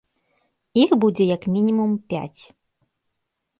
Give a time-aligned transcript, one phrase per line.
[0.83, 2.43] Іх будзе як мінімум пяць.